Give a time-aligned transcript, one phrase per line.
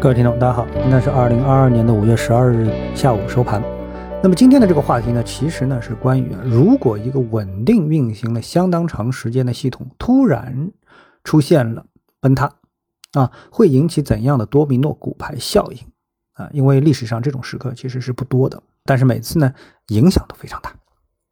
[0.00, 3.62] 各位听众，大家好，那是二零二二年的五月十二日下午收盘。
[4.22, 10.70] 那么今天的这个话题呢，其实呢是关于，如果一个稳定运行了相当长时间的系统突然
[11.22, 11.84] 出现了
[12.18, 12.50] 崩塌，
[13.12, 15.78] 啊，会引起怎样的多米诺骨牌效应
[16.32, 16.48] 啊？
[16.54, 19.52] 因为历史上这种时刻其实是不多的，但是每次呢
[19.88, 20.72] 影响都非常大。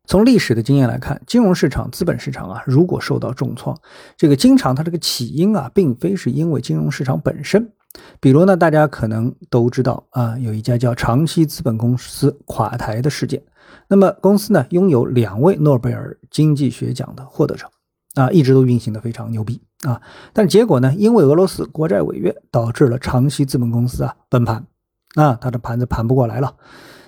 [0.04, 3.74] 从历史的经验来看，金融市场、资本市场啊，如果受到重创，
[4.18, 7.72] 这个经常它这个起因啊，并非是因为金融市场本身。
[8.20, 13.42] 比如呢，大家可能都知道啊，有一家叫长期资本公司垮台的事件。
[13.88, 17.70] 那么公司呢，拥有两位诺贝尔经济学奖的获得者，
[18.14, 20.00] 啊，一直都运行的非常牛逼啊。
[20.32, 24.66] 但结果呢，因为俄罗斯国债违约，导致了长期资本公司啊崩盘，
[25.14, 26.56] 啊，它的盘子盘不过来了。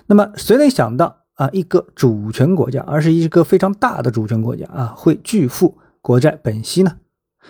[0.07, 6.97] 那么谁能想到啊，一个主权国家，而是一个非常大的主权国家啊，会拒付国债本息呢？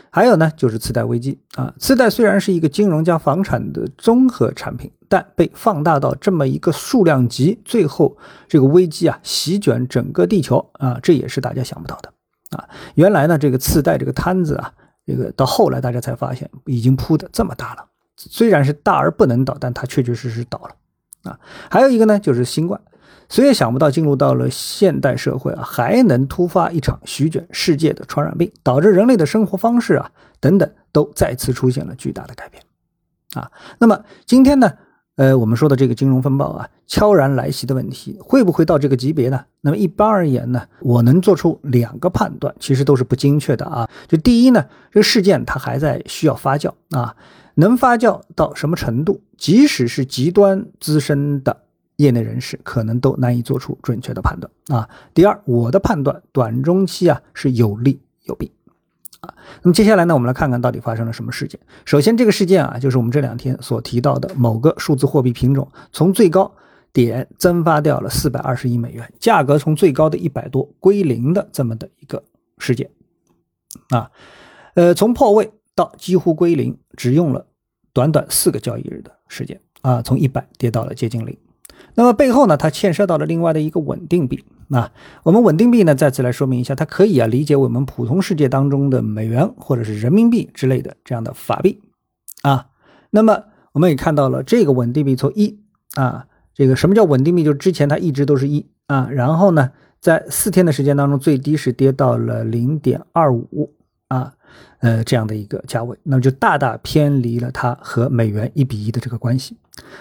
[0.09, 1.73] 还有呢，就是次贷危机啊。
[1.77, 12.11] 次贷虽然是一个金融加房产的综合产品，但被放大到这么一个数量级，最后这个危机啊席卷整个地球啊，这也是大家想不到的
[12.57, 12.67] 啊。
[12.95, 14.73] 原来呢，这个次贷这个摊子啊，
[15.05, 17.85] 这个到后来大家才发现已经铺的这么大了。
[18.17, 21.39] 虽然是大而不能倒，但它确确实实倒了啊。
[21.69, 22.79] 还有一个呢，就是新冠。
[23.31, 32.61] 谁也想不到，进入到了现代社会啊，还能突发一场席卷世界的传染病，导致人类的生活方式啊等等都再次出现了巨大的改变
[33.35, 33.49] 啊。
[33.79, 34.73] 那么今天呢，
[35.15, 39.45] 呃，我们说的这个金融风暴啊，悄然来袭的问题，会不会到这个级别呢？
[39.61, 43.89] 那么一般而言呢，我能做出两个判断，其实都是不精确的啊。
[44.09, 47.15] 就第一呢，这个事件它还在需要发酵啊，
[47.55, 49.21] 能发酵到什么程度？
[49.37, 51.61] 即使是极端资深的。
[52.01, 54.89] 业内人士可能都难以做出准确的判断啊。
[55.13, 58.51] 第二，我的判断短中期啊是有利有弊
[59.21, 59.33] 啊。
[59.61, 61.59] 那么接下来呢，我们来看看到底发生了什么事件。
[61.85, 66.51] 首先，这个事件啊，就是我们这两天所提到的某个数字货币品种从最高
[66.91, 72.23] 点蒸发掉了四百二十亿美元，价格从最高的一百多归零的这么的一个
[72.57, 72.89] 事件
[73.89, 74.11] 啊。
[74.73, 77.45] 呃，从破位到几乎归零，只用了
[77.93, 81.37] 短短四个交易日的时间啊，从一百跌到了接近零。
[81.95, 84.91] 那么背后呢，它牵涉到了另外的一个稳定币啊。
[85.23, 91.81] 我们稳定币呢，再次来说明一下，它可以啊理解我们普通世界当中的美元或者是人民币之类的这样的法币
[92.41, 92.67] 啊。
[93.09, 93.43] 那么
[93.73, 95.59] 我们也看到了这个稳定币从一
[95.95, 97.43] 啊，这个什么叫稳定币？
[97.43, 103.73] 就是之前它一直都是一啊，然后呢，在四天的时间当中，最低是跌到了零点二五
[104.07, 104.33] 啊。
[104.79, 109.55] 呃，这样的一个价位，那么就大大偏离了它和美元一比一的这个关系。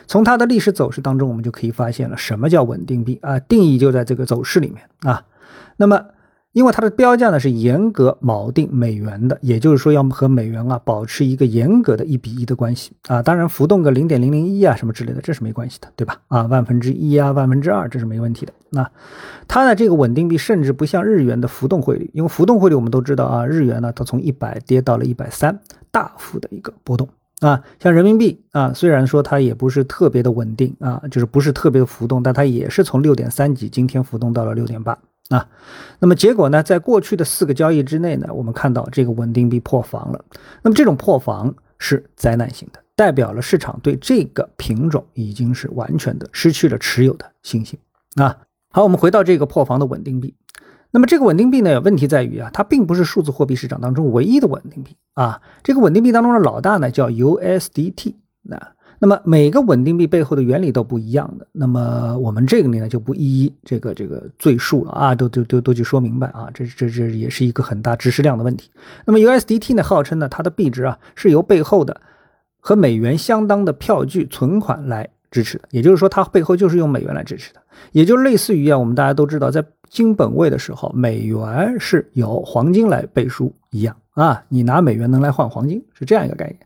[0.07, 3.39] 从它的历史走势当中，我们就可以发现了什么叫稳定币啊？
[3.39, 5.25] 定义就在这个走势里面啊。
[5.77, 6.05] 那么。
[6.53, 16.17] 因为它的标价呢是严格锚定美元的，也就是说要和美元啊保持一个严格的一比一的关系啊，当然浮动个零点零零一啊什么之类的，这是没关系的，对吧？
[16.27, 18.53] 啊，万分之一啊，万分之二，这是没问题的。
[18.71, 18.91] 那
[19.47, 25.61] 它的这个稳定币甚至不像日元的浮动汇率，因为浮动汇率我们都知道啊，日元呢它从一百跌到了一百三，
[25.93, 27.09] 大幅的一个波动
[27.41, 27.63] 啊。
[27.79, 34.99] 像人民币啊，虽然说它也不是特别的稳定啊，就是不是特别的浮动，但它也是从六点三几今天浮动到了六点八。
[35.31, 35.49] 啊，
[36.01, 36.61] 那么结果呢？
[36.61, 40.25] 在过去的四个交易之内呢，我们看到这个稳定币破防了。
[40.61, 47.79] 那么这种破防是灾难性的，代表了市场对这个品种已经是完全的失去了持有的信心。
[48.17, 48.39] 啊，
[48.73, 50.35] 好，我们回到这个破防的稳定币。
[50.93, 55.41] 那么这个稳定币呢，问题在于啊，它并不是数字货币市场当中唯一的稳定币啊。
[55.63, 58.15] 这个稳定币当中的老大呢，叫 USDT。
[58.43, 68.71] 那那么每个稳定币背后的原理都不一样的，那么我们这个呢就不一一这个这个赘述了啊，都都都都去说明白啊，这这这也是一个很大知识量的问题。
[69.07, 71.99] 那么 USDT 呢，号称呢它的币值啊是由背后的
[72.59, 77.63] 和美元相当的票据存款来支持的，也就是说它背后就是用美元来支持的，
[77.93, 86.59] 也就类似于啊我们大家都知道在金本位的时候，美元是由黄金来背书一样啊，你拿美元能来换黄金是这样一个概念。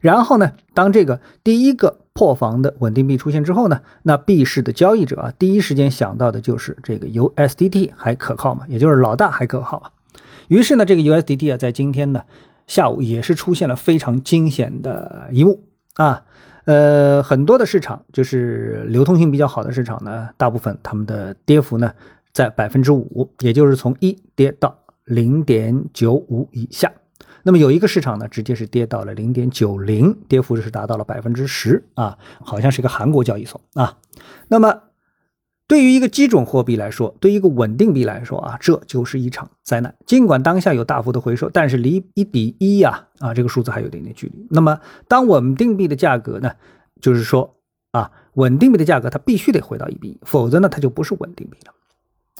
[0.00, 8.64] 然后呢，当这个第一个破防的稳定币出现之后呢，那币市的交易者啊，第一时间想到的就是这个 USDT 还可靠吗？
[8.68, 9.90] 也就是老大还可靠啊。
[10.46, 12.22] 于是呢，这个 USDT 啊，在今天呢
[12.68, 15.64] 下午也是出现了非常惊险的一幕
[15.94, 16.22] 啊。
[16.64, 21.90] 呃，很多的市场就是流通性比较好的市场呢，大部分他们的跌幅呢
[22.32, 26.92] 在百分之五，也就是从一跌到零点九五以下。
[27.42, 33.98] 那么有一个市场呢，直接是跌到了零点九零，跌幅是达到了百分之十啊，好像是一个韩国交易所啊。
[34.48, 34.82] 那么
[35.66, 39.94] 对于一个基准货币来说，对于一个稳定币来说啊，这就是一场灾难。
[40.04, 44.46] 尽管当下有大幅的回收，但是离一比一呀啊这个数字还有点点距离。
[44.50, 46.52] 那么当稳定币的价格呢
[47.00, 47.56] 就是说
[47.92, 51.72] 啊，稳定币的价格它必须得回到一比一，否则呢它就不是稳定币了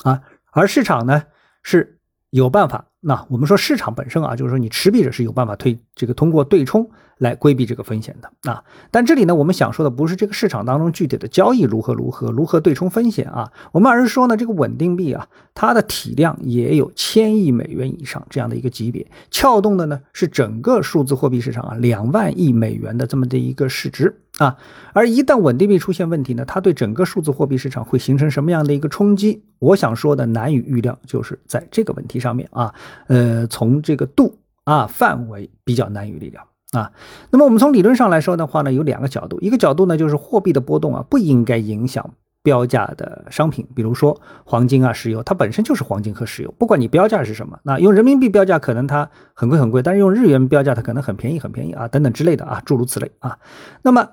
[0.04, 0.22] 啊。
[0.52, 1.24] 而市场呢
[1.62, 2.00] 是
[2.30, 6.90] 有办法，那我们说市场本身啊，就是说你持币者是有办法推这个通过对冲。
[7.18, 8.62] 来规避这个风险的啊，
[8.92, 24.56] 但这里呢，我们想说的不是这个市场当中具体的交易如何如何如何对冲风险啊，我们而是说呢，这个稳定币啊，它的体量也有千亿美元以上这样的一个级别，撬动的呢是整个数字货币市场啊两万亿美元的这么的一个市值啊，
[24.92, 29.42] 而一旦稳定币出现问题呢，它对整个数字货币市场会形成什么样的一个冲击？
[29.58, 32.72] 我想说的难以预料，就是在这个问题上面啊，
[33.08, 36.44] 呃，从这个度啊范围比较难于力量。
[36.72, 36.92] 啊，
[37.30, 42.10] 那么我们从理论上来说的话呢，有两个角度，一个角度呢就是货币的波动啊不应该影响
[42.42, 53.38] 标价的商品，比如说黄金啊、石油，它本身就是黄金和石油，不管你标价是什么，那用人民币标价可能它很贵很贵，但是用日元标价它可能很便宜很便宜啊，等等之类的啊，诸如此类啊。
[53.80, 54.10] 那么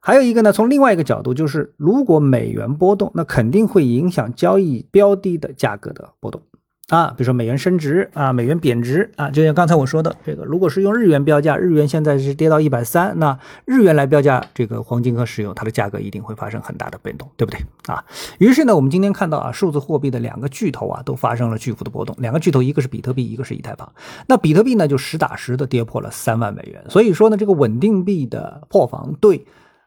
[0.00, 6.40] 还有一个呢，从另外一个角度就是，如果美元波动，那肯定会影响交易标的的价格的波动。
[6.88, 17.60] 啊，比如说美元升值啊，美元贬值啊，就像刚才我说的这个，如果是用日元标价，日元现在是跌到一百三，那日元来标价这个黄金和石油，它的价格一定会发生很大的变动，对不对
[17.92, 18.04] 啊？
[18.38, 22.14] 于是呢，我们今天看到啊，数字货币的两个巨头啊，都发生了巨幅的波动。
[22.20, 23.92] 两个巨头，一个是比特币，一个是以太坊。
[24.28, 26.84] 那比特币呢，就实打实的跌破了三万美元。
[26.88, 29.44] 所以说呢，这个稳定币的破防对。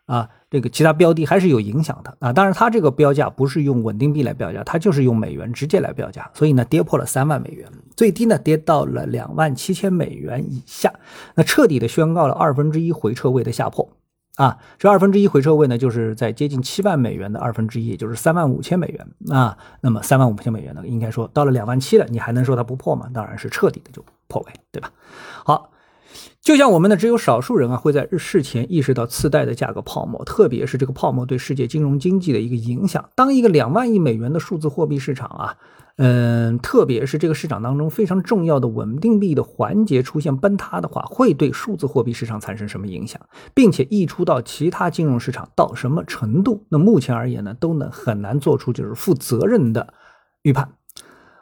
[0.10, 2.34] 啊，这个其他标的还是有影响的啊。
[2.34, 10.92] 当然，它这个标价不是用稳定币来标价，它就是用美元直接来标价，所以呢，跌破了三万美元，最低呢跌到了两万七千美元以下，
[11.36, 13.88] 那彻底的宣告了二分之一回撤位的下破。
[14.38, 19.56] 啊，这二分之一回撤位呢，就是在接近七万美元的二分之一，也就是三万五千美元啊。
[19.82, 23.08] 那么三万五千美元呢，应该说到了两万七了，你还能说它不破吗？
[23.14, 24.92] 当然是彻底的就破位，对吧？
[25.46, 25.70] 好。
[26.42, 33.10] 就像我们呢，只有少数人啊会在事前意识到次贷的价格泡沫，特别是这个泡沫对世界金融经济的一个影响。
[33.16, 35.58] 当一个两万亿美元的数字货币市场啊，
[35.98, 43.22] 嗯，特别是这个市场当中非常重要的稳定币的环节出现崩塌的话，会对数字货币市场产生什么影响，
[43.54, 46.66] 并且溢出到其他金融市场到什么程度？
[46.70, 49.94] 那目前而言呢，都能很难做出就是负责任的
[50.42, 50.70] 预判。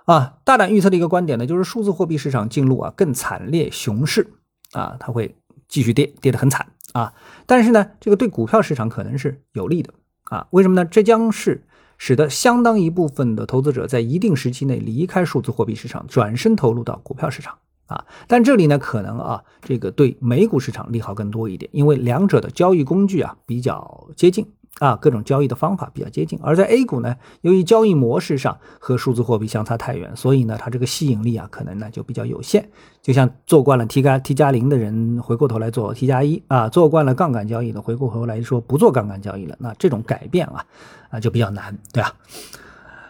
[0.06, 4.34] 啊，大胆预测的一个观点呢，就是数字货币市场进入啊更惨烈熊市。
[4.72, 5.36] 啊，它会
[5.68, 7.14] 继续跌，跌得很惨啊！
[7.46, 9.94] 但是呢，这个对股票市场可能是有利的
[10.26, 10.48] 啊？
[10.52, 10.86] 为什么呢？
[10.86, 11.66] 这将是
[11.98, 18.06] 使得相当一部分的投资者在一定时期内离开数字货币市场，转身投入到股票市场啊！
[18.28, 24.46] 但这里呢，可能啊，这个对美股市场利好更多一点，因为两者的交易工具啊比较接近。
[24.80, 32.70] 啊，各种交易的方法比较接近，而在 A 股呢，由于交易模式上和数字货币相差太远，所以呢，它这个吸引力啊，可能呢就比较有限。
[33.02, 40.66] 就像做惯了 T 加 T 加零的人，回过头来做 T 加一啊，做惯了杠杆交易的，回过头来说不做杠杆交易了，那这种改变啊，
[41.10, 42.14] 啊就比较难，对吧？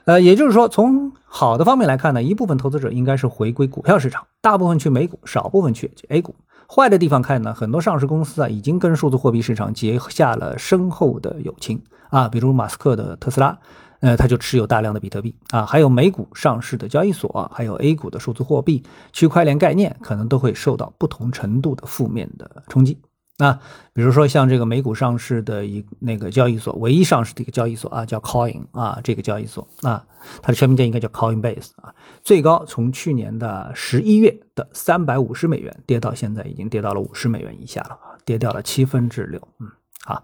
[0.06, 6.34] 呃，也就是说，从好的方面来看呢，一部分投资者应该是回归股票市场，大部分去美股，少部分去 A 股。
[6.70, 13.58] 坏的地方看呢，很多上市公司啊，已经跟数字货币市场结下了深厚的友情啊，比如马斯克的特斯拉，
[14.02, 18.84] 呃，他就持有大量的比特币啊，还有美股上市的交易所，还有 A 股的数字货币、
[19.14, 22.98] 区块链概念，可能都会受到不同程度的负面的冲击。
[23.38, 23.54] 那
[23.94, 29.68] 比如说像这个美股上市的一那个交易所，唯一上市的一个交易所啊，叫 Coin 啊，这个交易所。
[29.84, 30.04] 啊，
[30.42, 39.40] 它的全名叫应该叫 Coinbase 啊，最高从去年的十一月的三百五十美元跌到现在已经跌到了五十美元以下了，跌掉了七分之六。
[39.60, 39.68] 嗯，
[40.04, 40.24] 好，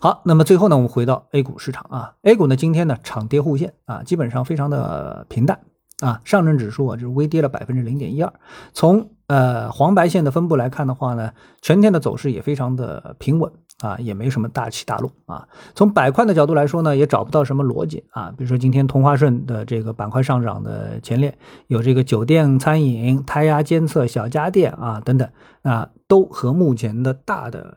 [0.00, 5.60] 好，那么最后呢，我们回到 A 股市场啊，A 股呢今天呢长跌互现啊，基本上非常的平淡
[6.00, 8.32] 啊，上证指数啊就是微跌了百分之零点一二，
[8.72, 13.50] 从呃，黄白线的分布来看的话呢，全天的走势也非常的平稳
[13.80, 15.48] 啊，也没什么大起大落啊。
[15.74, 18.30] 从板块的角度来说呢，也找不到什么逻辑啊。
[18.36, 21.38] 比如说今天同花顺的这个板块上涨的前列
[21.68, 25.26] 有这个酒店、餐饮、胎压监测、小家电啊等等
[25.62, 27.74] 啊，都和目前的大的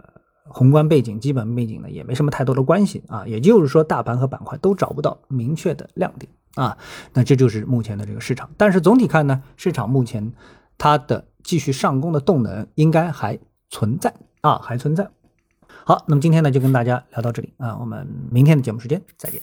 [0.50, 3.26] 宏观背景、基本背景呢也没什么太多的关系啊。
[3.26, 6.78] 也就是说，大盘和板块都找不到明确的亮点啊。
[7.14, 8.50] 那这就是目前的这个市场。
[8.58, 10.34] 但是总体看呢，市场目前
[10.78, 11.24] 它的。
[11.48, 13.40] 继续上攻的动能应该还
[13.70, 15.10] 存在啊，还存在。
[15.86, 19.42] 好，那么今天呢就跟大家聊到这里啊，我们明天的节目时间再见。